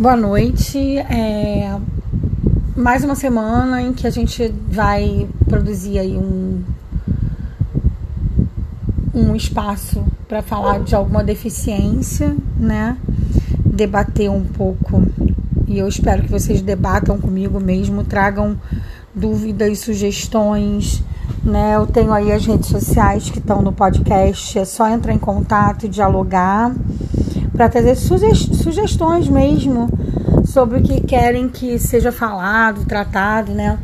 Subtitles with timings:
[0.00, 0.96] Boa noite.
[0.96, 1.78] É
[2.74, 6.64] mais uma semana em que a gente vai produzir aí um,
[9.14, 12.96] um espaço para falar de alguma deficiência, né?
[13.58, 15.02] Debater um pouco.
[15.68, 18.56] E eu espero que vocês debatam comigo mesmo, tragam
[19.14, 21.04] dúvidas, sugestões,
[21.44, 21.76] né?
[21.76, 25.84] Eu tenho aí as redes sociais que estão no podcast, é só entrar em contato
[25.84, 26.74] e dialogar
[27.60, 29.86] para trazer sugestões mesmo
[30.46, 33.78] sobre o que querem que seja falado, tratado, né?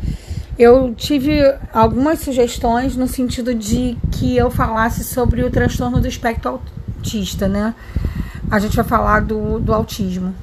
[0.57, 1.39] Eu tive
[1.71, 6.59] algumas sugestões no sentido de que eu falasse sobre o transtorno do espectro
[6.97, 7.75] autista, né?
[8.49, 10.33] A gente vai falar do, do autismo.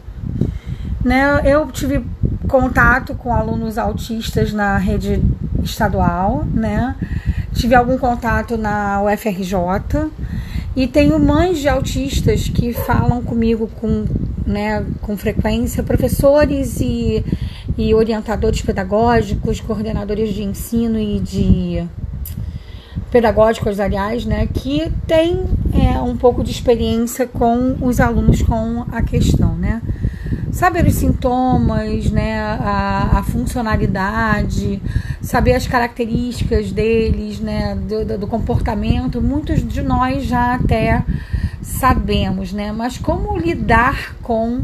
[1.05, 1.41] Né?
[1.45, 2.06] Eu tive
[2.47, 5.20] contato com alunos autistas na rede
[5.61, 6.95] estadual, né?
[7.53, 9.56] Tive algum contato na UFRJ
[10.77, 14.05] e tenho mães de autistas que falam comigo com,
[14.46, 17.24] né, com frequência, professores e,
[17.78, 21.86] e orientadores pedagógicos, coordenadores de ensino e de
[23.11, 29.03] pedagógicos, aliás, né, que têm é, um pouco de experiência com os alunos com a
[29.03, 29.81] questão, né
[30.55, 34.80] saber os sintomas, né, a, a funcionalidade,
[35.20, 41.05] saber as características deles, né, do, do, comportamento, muitos de nós já até
[41.60, 44.62] sabemos, né, mas como lidar com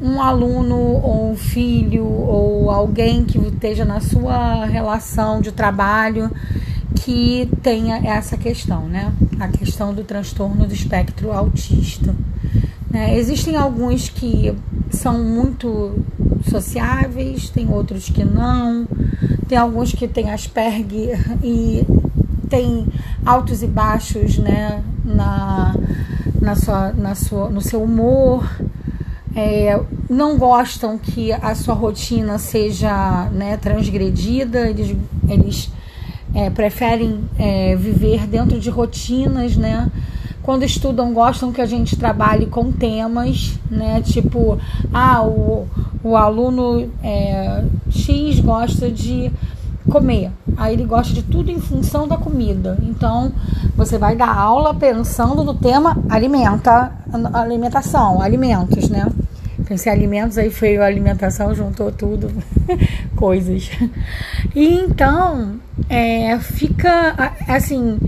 [0.00, 6.30] um aluno ou um filho ou alguém que esteja na sua relação de trabalho
[6.96, 12.14] que tenha essa questão, né, a questão do transtorno do espectro autista.
[12.92, 14.54] É, existem alguns que
[14.98, 16.04] são muito
[16.50, 18.86] sociáveis, tem outros que não,
[19.48, 21.86] tem alguns que têm Asperger e
[22.48, 22.86] tem
[23.24, 25.74] altos e baixos né, na,
[26.40, 28.48] na sua, na sua, no seu humor.
[29.36, 34.96] É, não gostam que a sua rotina seja né, transgredida, eles,
[35.28, 35.70] eles
[36.34, 39.88] é, preferem é, viver dentro de rotinas, né?
[40.48, 44.00] Quando estudam gostam que a gente trabalhe com temas, né?
[44.00, 44.58] Tipo,
[44.94, 45.68] ah, o,
[46.02, 49.30] o aluno é, X gosta de
[49.90, 50.30] comer.
[50.56, 52.78] Aí ele gosta de tudo em função da comida.
[52.80, 53.30] Então,
[53.76, 56.92] você vai dar aula pensando no tema alimenta,
[57.34, 59.06] alimentação, alimentos, né?
[59.66, 62.32] Pensei alimentos, aí foi alimentação, juntou tudo,
[63.14, 63.70] coisas.
[64.56, 65.56] E então,
[65.90, 67.98] é, fica assim,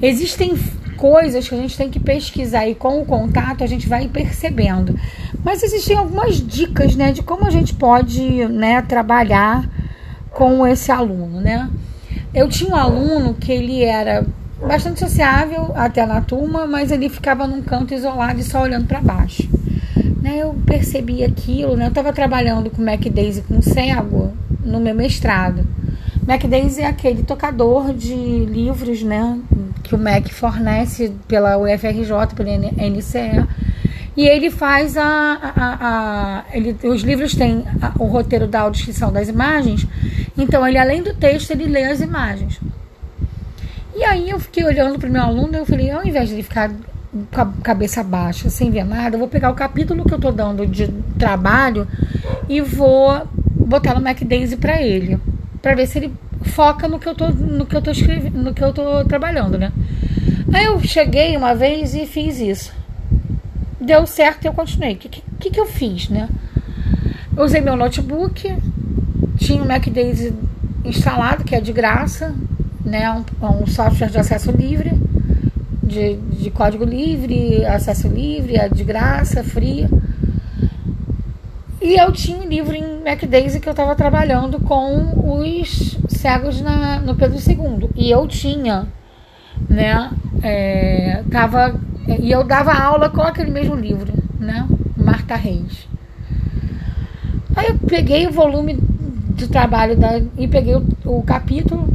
[0.00, 0.56] existem
[1.00, 4.94] coisas que a gente tem que pesquisar e com o contato a gente vai percebendo.
[5.42, 9.66] Mas existem algumas dicas, né, de como a gente pode, né, trabalhar
[10.30, 11.70] com esse aluno, né?
[12.34, 14.26] Eu tinha um aluno que ele era
[14.60, 19.00] bastante sociável até na turma, mas ele ficava num canto isolado e só olhando para
[19.00, 19.48] baixo.
[20.20, 21.86] Né, eu percebi aquilo, né?
[21.86, 24.32] Eu estava trabalhando com Mac Daisy com cego
[24.62, 25.66] no meu mestrado.
[26.28, 29.38] Mac Daisy é aquele tocador de livros, né?
[29.90, 33.44] Que o MEC fornece pela UFRJ, pela NCE.
[34.16, 35.02] E ele faz a.
[35.02, 39.86] a, a ele, os livros têm a, o roteiro da audição das imagens,
[40.38, 42.60] então ele, além do texto, ele lê as imagens.
[43.96, 46.36] E aí eu fiquei olhando para o meu aluno e eu falei, ao invés de
[46.36, 46.70] ele ficar
[47.32, 50.30] com a cabeça baixa, sem ver nada, eu vou pegar o capítulo que eu estou
[50.30, 50.86] dando de
[51.18, 51.86] trabalho
[52.48, 53.26] e vou
[53.66, 55.18] botar no MacDaisy para ele,
[55.60, 56.12] para ver se ele
[56.42, 59.58] foca no que eu tô, no que eu tô escrevendo, no que eu tô trabalhando,
[59.58, 59.72] né?
[60.52, 62.72] Aí eu cheguei uma vez e fiz isso.
[63.80, 64.94] Deu certo e eu continuei.
[64.94, 66.28] O que, que, que eu fiz, né?
[67.36, 68.54] Eu usei meu notebook,
[69.38, 70.34] tinha o MacDaisy
[70.84, 72.34] instalado, que é de graça,
[72.84, 73.10] né?
[73.10, 74.92] Um, um software de acesso livre,
[75.82, 79.88] de, de código livre, acesso livre, é de graça, fria.
[81.80, 87.00] E eu tinha um livro em MacDaisy que eu estava trabalhando com os cegos na,
[87.00, 87.90] no Pedro II.
[87.96, 88.86] E eu tinha,
[89.68, 90.10] né?
[90.42, 94.66] É, tava, e eu dava aula com aquele mesmo livro, né?
[94.96, 95.88] Marta Reis.
[97.56, 101.88] Aí eu peguei o volume do trabalho da, e peguei o, o capítulo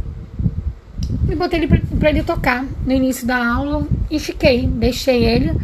[1.30, 5.56] e botei ele para ele tocar no início da aula e fiquei, deixei ele.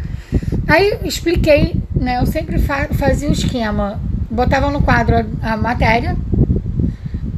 [0.67, 2.19] Aí expliquei, né?
[2.19, 3.99] Eu sempre fa fazia o esquema
[4.33, 6.17] botava no quadro a, a matéria,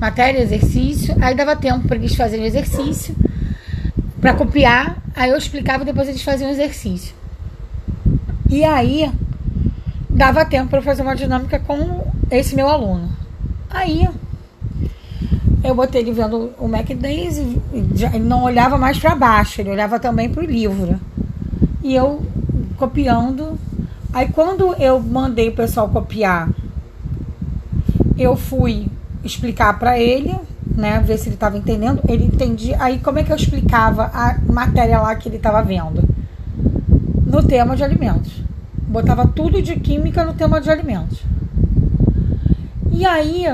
[0.06, 3.16] matéria, exercício, aí dava tempo para eles fazerem exercício,
[4.22, 7.16] para copiar, aí eu explicava e depois eles faziam o exercício.
[8.50, 9.12] E aí
[10.10, 13.10] dava tempo para fazer uma dinâmica com esse meu aluno.
[13.70, 14.08] Aí
[15.64, 20.00] eu botei ele vendo o Mac Days, ele não olhava mais para baixo, ele olhava
[20.00, 21.00] também para o livro.
[21.84, 22.24] E eu
[22.78, 23.60] copiando.
[24.14, 26.50] Aí quando eu mandei o pessoal copiar
[28.18, 28.88] eu fui
[29.26, 30.34] explicar para ele,
[30.76, 32.02] né, ver se ele estava entendendo.
[32.08, 32.78] Ele entendia.
[32.80, 36.04] Aí como é que eu explicava a matéria lá que ele estava vendo?
[37.26, 38.44] No tema de alimentos.
[38.88, 41.24] Botava tudo de química no tema de alimentos.
[42.92, 43.46] E aí,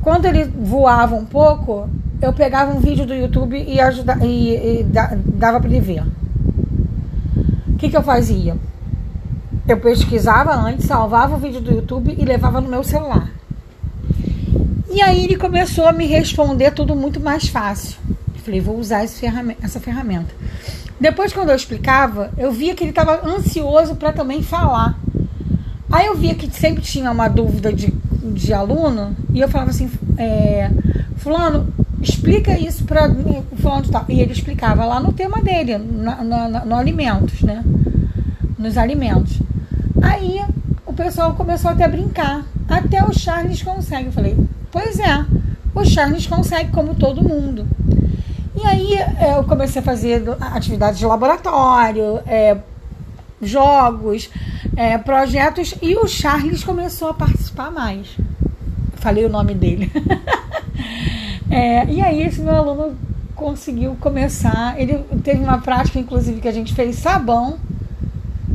[0.00, 1.88] quando ele voava um pouco,
[2.22, 6.02] eu pegava um vídeo do YouTube e, ajuda, e, e dava para ele ver.
[7.68, 8.56] O que, que eu fazia?
[9.68, 13.30] Eu pesquisava antes, salvava o vídeo do YouTube e levava no meu celular.
[14.94, 17.96] E aí ele começou a me responder tudo muito mais fácil.
[18.44, 20.32] falei, vou usar essa ferramenta.
[21.00, 24.96] Depois, quando eu explicava, eu via que ele estava ansioso para também falar.
[25.90, 27.92] Aí eu via que sempre tinha uma dúvida de,
[28.32, 30.70] de aluno, e eu falava assim, é,
[31.16, 33.12] fulano, explica isso para
[33.60, 34.04] fulano tal.
[34.08, 37.64] E ele explicava lá no tema dele, na, na, no alimentos, né?
[38.56, 39.40] Nos alimentos.
[40.00, 40.40] Aí
[40.86, 42.46] o pessoal começou até a brincar.
[42.68, 44.06] Até o Charles consegue.
[44.06, 44.36] Eu falei,
[44.74, 45.24] Pois é,
[45.72, 47.64] o Charles consegue como todo mundo.
[48.56, 52.56] E aí é, eu comecei a fazer atividades de laboratório, é,
[53.40, 54.28] jogos,
[54.76, 58.16] é, projetos, e o Charles começou a participar mais.
[58.94, 59.92] Falei o nome dele.
[61.48, 62.96] é, e aí esse meu aluno
[63.36, 64.74] conseguiu começar.
[64.76, 67.60] Ele teve uma prática, inclusive, que a gente fez sabão.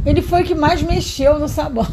[0.06, 1.88] Ele foi o que mais mexeu no sabão.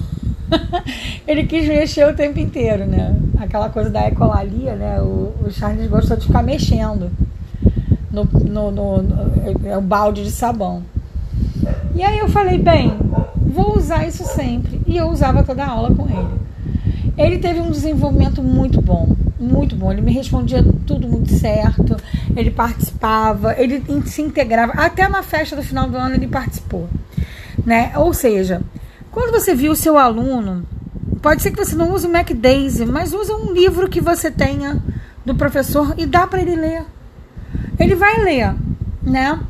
[1.29, 3.15] ele quis mexer o tempo inteiro, né?
[3.39, 5.01] Aquela coisa da ecolalia, né?
[5.01, 7.11] O, o Charles gostou de ficar mexendo
[8.11, 10.83] no, no, no, no é balde de sabão.
[11.95, 12.95] E aí eu falei, bem,
[13.37, 14.81] vou usar isso sempre.
[14.87, 16.47] E eu usava toda a aula com ele.
[17.17, 19.91] Ele teve um desenvolvimento muito bom, muito bom.
[19.91, 21.97] Ele me respondia tudo muito certo,
[22.37, 24.73] ele participava, ele se integrava.
[24.73, 26.87] Até na festa do final do ano ele participou,
[27.65, 27.93] né?
[27.97, 28.61] Ou seja,
[29.11, 30.65] quando você viu o seu aluno,
[31.27, 34.31] pode ser que você não use o Mac Daisy, mas usa um livro que você
[34.31, 34.81] tenha
[35.25, 36.85] do professor e dá para ele ler.
[37.81, 38.55] Ele vai ler,
[39.03, 39.41] né?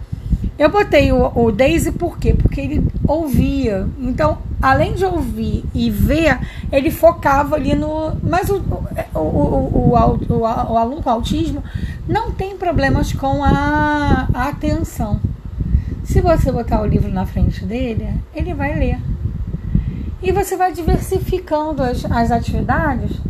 [0.59, 2.33] Eu botei o, o Daisy por quê?
[2.33, 3.87] Porque ele ouvia.
[3.99, 6.41] Então, além de ouvir e ver,
[6.73, 8.17] ele focava ali no.
[8.23, 8.57] Mas o,
[9.15, 9.93] o, o,
[10.31, 11.63] o, o aluno com autismo
[12.09, 15.21] não tem problemas com a, a atenção.
[16.05, 18.99] Se você botar o livro na frente dele, ele vai ler.
[20.23, 23.21] E você vai diversificando as, as atividades,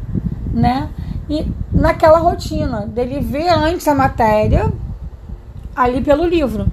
[0.52, 0.88] né?
[1.28, 4.72] E naquela rotina dele ver antes a matéria
[5.74, 6.66] ali pelo livro.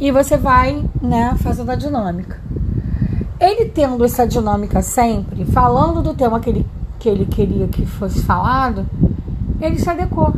[0.00, 2.38] E você vai, né, fazendo a dinâmica.
[3.40, 6.66] Ele tendo essa dinâmica sempre, falando do tema que ele,
[6.98, 8.86] que ele queria que fosse falado,
[9.60, 10.34] ele se adequou.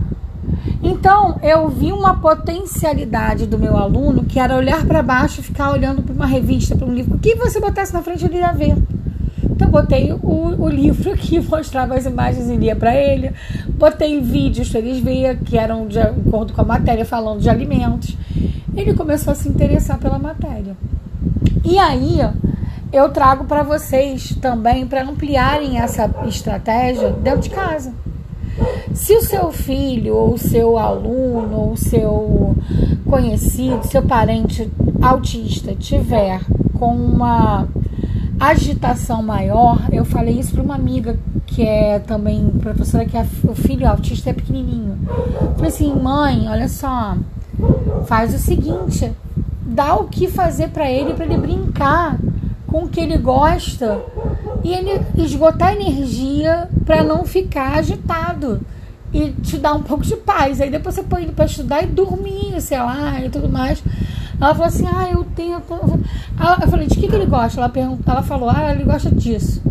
[0.82, 5.72] Então, eu vi uma potencialidade do meu aluno que era olhar para baixo e ficar
[5.72, 7.16] olhando para uma revista, para um livro.
[7.16, 8.76] O que você botasse na frente, ele ia ver.
[9.58, 13.32] Então, botei o, o livro aqui, mostrava as imagens e lia para ele.
[13.70, 18.16] Botei vídeos para eles verem, que eram de acordo com a matéria, falando de alimentos.
[18.72, 20.76] Ele começou a se interessar pela matéria.
[21.64, 22.20] E aí,
[22.92, 27.92] eu trago para vocês também para ampliarem essa estratégia dentro de casa.
[28.94, 32.56] Se o seu filho, ou o seu aluno, ou o seu
[33.04, 34.70] conhecido, seu parente
[35.02, 36.42] autista tiver
[36.78, 37.66] com uma
[38.38, 43.54] agitação maior, eu falei isso para uma amiga que é também professora, que é, o
[43.54, 44.98] filho autista é pequenininho.
[45.56, 47.16] falei assim, mãe, olha só,
[48.06, 49.10] faz o seguinte,
[49.62, 52.18] dá o que fazer para ele, para ele brincar
[52.66, 54.00] com o que ele gosta
[54.62, 58.60] e ele esgotar energia para não ficar agitado
[59.12, 60.60] e te dar um pouco de paz.
[60.60, 63.82] Aí depois você põe ele para estudar e dormir, sei lá, e tudo mais.
[64.40, 65.54] Ela falou assim: Ah, eu tenho.
[65.54, 67.60] Eu falei: De que, que ele gosta?
[67.60, 69.62] Ela, perguntou, ela falou: Ah, ele gosta disso.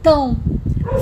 [0.00, 0.36] Então,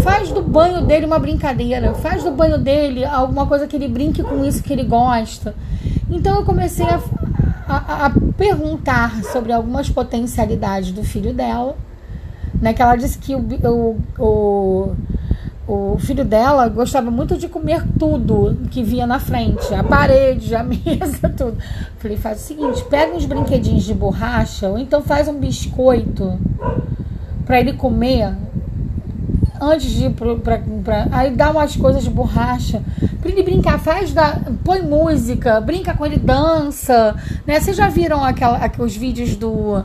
[0.02, 1.94] faz do banho dele uma brincadeira.
[1.94, 5.54] Faz do banho dele alguma coisa que ele brinque com isso que ele gosta.
[6.10, 7.00] Então, eu comecei a,
[7.68, 11.76] a, a perguntar sobre algumas potencialidades do filho dela
[12.60, 12.72] né?
[12.72, 14.96] Que ela disse que o, o, o,
[15.66, 20.62] o filho dela gostava muito de comer tudo que via na frente, a parede, a
[20.64, 21.58] mesa, tudo.
[21.98, 26.38] Falei, faz o seguinte, pega uns brinquedinhos de borracha, ou então faz um biscoito
[27.44, 28.32] para ele comer
[29.60, 32.82] antes de ir pra, pra, aí dá umas coisas de borracha
[33.20, 37.58] para ele brincar, faz da, põe música, brinca com ele, dança, né?
[37.58, 39.84] Vocês já viram aquela, aqueles vídeos do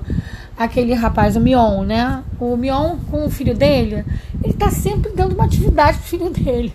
[0.63, 2.23] aquele rapaz, o Mion, né?
[2.39, 4.05] O Mion com o filho dele,
[4.43, 6.73] ele tá sempre dando uma atividade pro filho dele.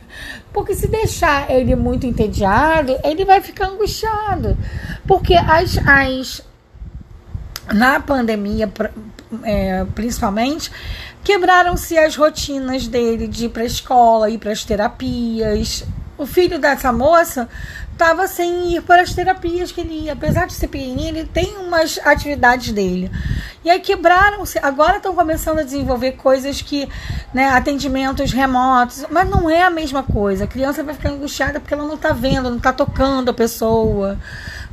[0.52, 4.56] Porque se deixar ele muito entediado, ele vai ficar angustiado.
[5.06, 6.42] Porque as, as
[7.72, 8.72] na pandemia,
[9.42, 10.70] é, principalmente,
[11.26, 15.84] Quebraram-se as rotinas dele de ir para escola, ir para as terapias.
[16.16, 17.48] O filho dessa moça
[17.90, 20.12] estava sem ir para as terapias que ele ia.
[20.12, 23.10] Apesar de ser pequenininho, ele tem umas atividades dele.
[23.66, 24.60] E aí quebraram-se.
[24.60, 26.88] Agora estão começando a desenvolver coisas que,
[27.34, 30.44] né, atendimentos remotos, mas não é a mesma coisa.
[30.44, 34.16] A criança vai ficar angustiada porque ela não está vendo, não está tocando a pessoa.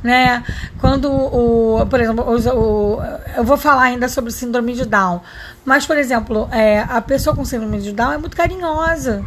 [0.00, 0.44] Né?
[0.80, 3.02] Quando o, por exemplo, o,
[3.36, 5.20] eu vou falar ainda sobre síndrome de Down,
[5.64, 9.24] mas por exemplo, é, a pessoa com síndrome de Down é muito carinhosa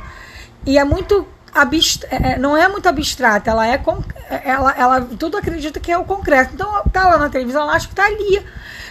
[0.66, 1.28] e é muito
[2.40, 3.82] não é muito abstrata, ela é
[4.44, 6.54] ela, ela tudo acredita que é o concreto.
[6.54, 8.44] Então tá lá na televisão, ela acha que tá ali.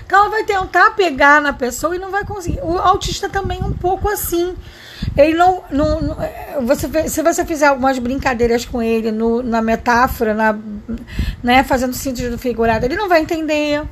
[0.05, 2.61] Então ela vai tentar pegar na pessoa e não vai conseguir.
[2.63, 4.57] O autista também é um pouco assim.
[5.17, 9.61] Ele não, não, não é, você, se você fizer algumas brincadeiras com ele no, na
[9.61, 10.57] metáfora, na,
[11.43, 13.83] né, fazendo sentido figurado, ele não vai entender.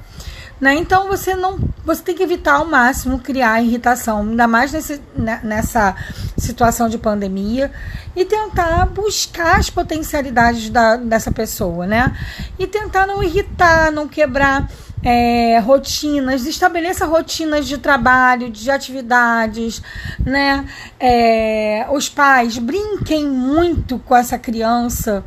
[0.60, 0.74] Né?
[0.74, 5.40] Então você não, você tem que evitar ao máximo criar irritação, ainda mais nesse, né,
[5.42, 5.96] nessa
[6.36, 7.70] situação de pandemia
[8.16, 12.16] e tentar buscar as potencialidades da, dessa pessoa, né?
[12.58, 14.68] E tentar não irritar, não quebrar
[15.04, 19.82] é, rotinas, estabeleça rotinas de trabalho, de atividades,
[20.24, 20.64] né?
[20.98, 25.22] É, os pais brinquem muito com essa criança,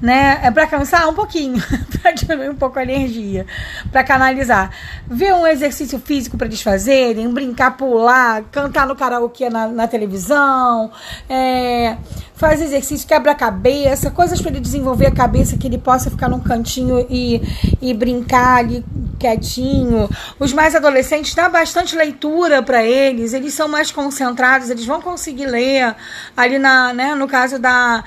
[0.00, 0.40] né?
[0.42, 1.62] É para cansar um pouquinho,
[2.02, 3.46] para diminuir um pouco a energia,
[3.90, 4.70] para canalizar.
[5.06, 10.90] Ver um exercício físico para eles fazerem, brincar, pular, cantar no karaokê na, na televisão,
[11.28, 11.96] é,
[12.42, 17.06] faz exercício, quebra-cabeça, coisas para ele desenvolver a cabeça, que ele possa ficar num cantinho
[17.08, 17.40] e,
[17.80, 18.84] e brincar ali
[19.16, 20.10] quietinho.
[20.40, 25.46] Os mais adolescentes dá bastante leitura para eles, eles são mais concentrados, eles vão conseguir
[25.46, 25.94] ler
[26.36, 28.02] ali na, né, no caso da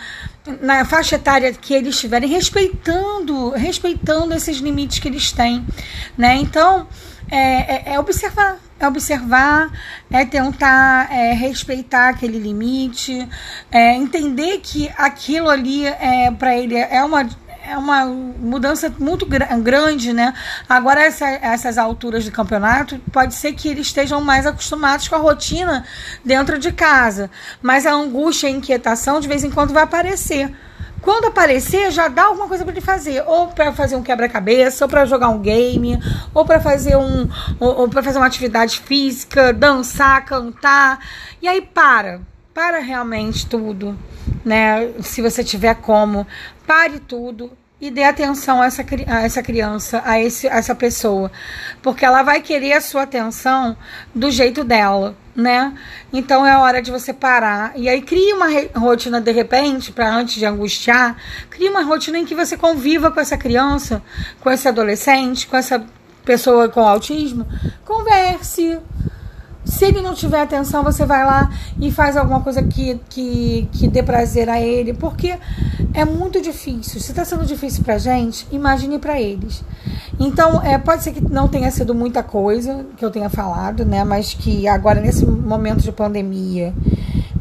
[0.61, 5.65] na faixa etária que eles estiverem respeitando, respeitando esses limites que eles têm,
[6.15, 6.35] né?
[6.35, 6.87] Então,
[7.31, 9.71] é, é, é observar, observar,
[10.11, 13.27] é tentar é, respeitar aquele limite,
[13.71, 17.27] é entender que aquilo ali é para ele é uma
[17.67, 20.33] é uma mudança muito grande, né?
[20.69, 25.19] Agora, essa, essas alturas do campeonato, pode ser que eles estejam mais acostumados com a
[25.19, 25.83] rotina
[26.23, 27.29] dentro de casa,
[27.61, 30.53] mas a angústia e a inquietação de vez em quando vai aparecer.
[31.05, 34.89] Quando aparecer, já dá alguma coisa para ele fazer, ou para fazer um quebra-cabeça, ou
[34.89, 35.99] para jogar um game,
[36.33, 40.99] ou para fazer um, ou, ou para fazer uma atividade física, dançar, cantar,
[41.39, 42.21] e aí para,
[42.55, 43.95] para realmente tudo,
[44.43, 44.93] né?
[45.01, 46.25] Se você tiver como,
[46.65, 51.31] pare tudo e dê atenção a essa, a essa criança, a, esse, a essa pessoa,
[51.83, 53.77] porque ela vai querer a sua atenção
[54.13, 55.73] do jeito dela, né?
[56.13, 60.35] Então é hora de você parar e aí crie uma rotina de repente para antes
[60.35, 61.17] de angustiar,
[61.49, 64.01] crie uma rotina em que você conviva com essa criança,
[64.39, 65.85] com esse adolescente, com essa
[66.23, 67.45] pessoa com autismo,
[67.83, 68.79] converse,
[69.65, 73.87] se ele não tiver atenção, você vai lá e faz alguma coisa que, que, que
[73.87, 75.35] dê prazer a ele, porque
[75.93, 77.01] é muito difícil.
[77.01, 79.63] Se está sendo difícil para gente, imagine para eles.
[80.19, 84.03] Então, é, pode ser que não tenha sido muita coisa que eu tenha falado, né?
[84.03, 86.73] Mas que agora, nesse momento de pandemia,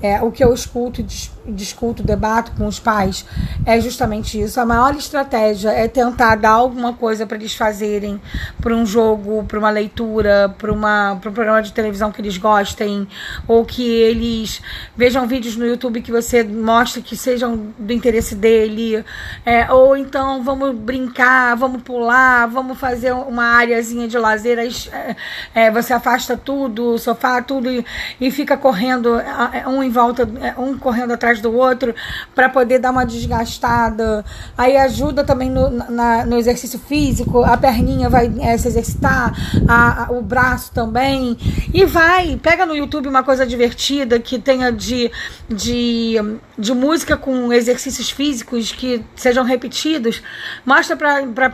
[0.04, 1.02] é, o que eu escuto,
[1.46, 3.24] discuto, debato com os pais
[3.64, 4.60] é justamente isso.
[4.60, 8.20] A maior estratégia é tentar dar alguma coisa para eles fazerem
[8.60, 13.08] para um jogo, para uma leitura, para um programa de televisão que eles gostem,
[13.48, 14.60] ou que eles
[14.94, 19.02] vejam vídeos no YouTube que você mostra que sejam do interesse dele,
[19.46, 25.16] é, ou então vamos brincar, vamos pular, vamos fazer uma áreazinha de lazer, aí, é,
[25.54, 27.82] é você afasta tudo, o sofá, tudo, e,
[28.20, 31.94] e fica correndo é, um volta, é, um correndo atrás do outro,
[32.34, 34.24] para poder dar uma desgastada.
[34.58, 39.32] Aí ajuda também no, na, no exercício físico, a perninha vai é, se exercitar,
[39.68, 41.36] a, a, o braço também,
[41.72, 45.10] e vai pega no YouTube uma coisa divertida que tenha de,
[45.48, 46.16] de,
[46.58, 50.22] de música com exercícios físicos que sejam repetidos.
[50.66, 51.52] Mostra pra, pra.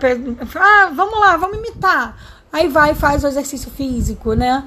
[0.56, 2.16] Ah, vamos lá, vamos imitar.
[2.52, 4.64] Aí vai e faz o exercício físico, né?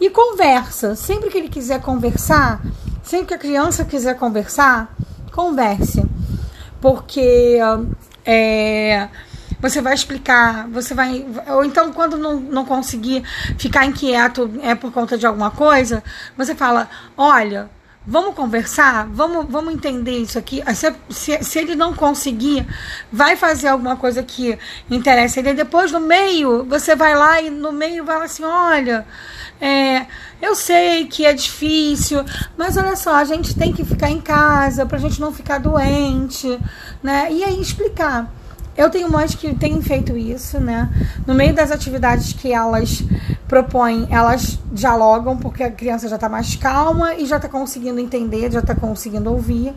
[0.00, 0.94] E conversa.
[0.94, 2.60] Sempre que ele quiser conversar,
[3.04, 4.94] sempre que a criança quiser conversar,
[5.32, 6.04] converse.
[6.80, 7.58] Porque.
[8.26, 9.08] É,
[9.60, 11.24] você vai explicar, você vai.
[11.48, 13.22] Ou então, quando não, não conseguir
[13.56, 16.02] ficar inquieto é por conta de alguma coisa,
[16.36, 17.70] você fala: olha,
[18.06, 20.62] vamos conversar, vamos, vamos entender isso aqui.
[20.74, 22.66] Se, se, se, ele não conseguir,
[23.12, 24.58] vai fazer alguma coisa que
[24.90, 25.54] interessa ele.
[25.54, 29.06] Depois, no meio, você vai lá e no meio vai assim: olha.
[29.60, 30.06] É,
[30.42, 32.22] eu sei que é difícil,
[32.56, 35.58] mas olha só, a gente tem que ficar em casa para a gente não ficar
[35.58, 36.58] doente,
[37.02, 37.32] né?
[37.32, 38.30] E aí explicar.
[38.76, 40.90] Eu tenho mães que têm feito isso, né?
[41.26, 43.04] No meio das atividades que elas
[43.54, 48.50] propõem, elas dialogam porque a criança já está mais calma e já está conseguindo entender,
[48.50, 49.72] já está conseguindo ouvir,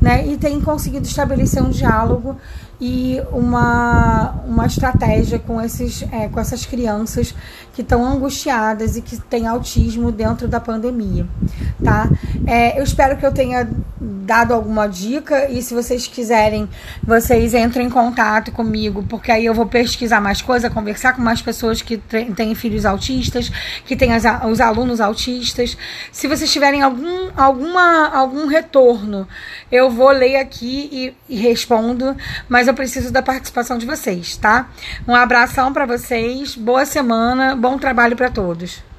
[0.00, 0.26] né?
[0.26, 2.36] E tem conseguido estabelecer um diálogo
[2.80, 7.32] e uma, uma estratégia com, esses, é, com essas crianças
[7.72, 11.24] que estão angustiadas e que têm autismo dentro da pandemia,
[11.84, 12.10] tá?
[12.48, 16.68] É, eu espero que eu tenha dado alguma dica e se vocês quiserem,
[17.02, 21.42] vocês entrem em contato comigo, porque aí eu vou pesquisar mais coisa, conversar com mais
[21.42, 23.50] pessoas que têm filhos autistas,
[23.84, 25.76] que têm as, os alunos autistas.
[26.10, 29.28] Se vocês tiverem algum, alguma, algum retorno,
[29.70, 30.88] eu vou ler aqui
[31.28, 32.16] e, e respondo,
[32.48, 34.70] mas eu preciso da participação de vocês, tá?
[35.06, 38.89] Um abração para vocês, boa semana, bom trabalho para todos.